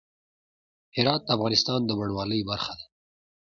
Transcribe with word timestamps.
هرات 0.95 1.21
د 1.25 1.29
افغانستان 1.35 1.79
د 1.85 1.89
بڼوالۍ 1.99 2.41
برخه 2.49 2.73
ده. 2.79 2.85